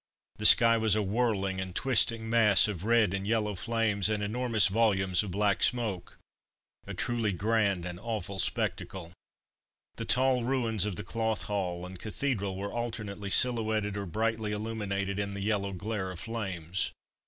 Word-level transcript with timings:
The 0.37 0.47
sky 0.47 0.77
was 0.77 0.95
a 0.95 1.03
whirling 1.03 1.61
and 1.61 1.75
twisting 1.75 2.27
mass 2.27 2.67
of 2.67 2.85
red 2.85 3.13
and 3.13 3.27
yellow 3.27 3.53
flames, 3.53 4.09
and 4.09 4.23
enormous 4.23 4.65
volumes 4.65 5.21
of 5.21 5.29
black 5.29 5.61
smoke. 5.61 6.17
A 6.87 6.95
truly 6.95 7.31
grand 7.31 7.85
and 7.85 7.99
awful 7.99 8.39
spectacle. 8.39 9.11
The 9.97 10.05
tall 10.05 10.43
ruins 10.43 10.87
of 10.87 10.95
the 10.95 11.03
Cloth 11.03 11.43
Hall 11.43 11.85
and 11.85 11.99
Cathedral 11.99 12.55
were 12.55 12.73
alternately 12.73 13.29
silhouetted 13.29 13.95
or 13.95 14.07
brightly 14.07 14.53
illuminated 14.53 15.19
in 15.19 15.35
the 15.35 15.41
yellow 15.43 15.71
glare 15.71 16.09
of 16.09 16.19
flames. 16.21 16.91